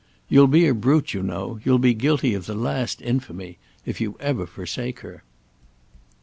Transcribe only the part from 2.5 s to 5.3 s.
last infamy—if you ever forsake her."